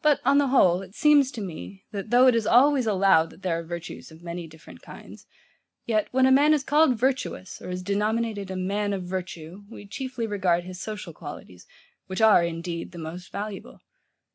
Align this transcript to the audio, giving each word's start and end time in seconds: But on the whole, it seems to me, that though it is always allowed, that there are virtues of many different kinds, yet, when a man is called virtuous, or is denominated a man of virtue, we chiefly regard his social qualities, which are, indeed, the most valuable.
But 0.00 0.22
on 0.24 0.38
the 0.38 0.46
whole, 0.46 0.80
it 0.80 0.94
seems 0.94 1.30
to 1.32 1.42
me, 1.42 1.84
that 1.92 2.08
though 2.08 2.26
it 2.26 2.34
is 2.34 2.46
always 2.46 2.86
allowed, 2.86 3.28
that 3.28 3.42
there 3.42 3.58
are 3.58 3.62
virtues 3.62 4.10
of 4.10 4.22
many 4.22 4.46
different 4.46 4.80
kinds, 4.80 5.26
yet, 5.84 6.08
when 6.10 6.24
a 6.24 6.32
man 6.32 6.54
is 6.54 6.64
called 6.64 6.96
virtuous, 6.98 7.60
or 7.60 7.68
is 7.68 7.82
denominated 7.82 8.50
a 8.50 8.56
man 8.56 8.94
of 8.94 9.02
virtue, 9.02 9.64
we 9.68 9.86
chiefly 9.86 10.26
regard 10.26 10.64
his 10.64 10.80
social 10.80 11.12
qualities, 11.12 11.66
which 12.06 12.22
are, 12.22 12.42
indeed, 12.42 12.92
the 12.92 12.98
most 12.98 13.30
valuable. 13.30 13.80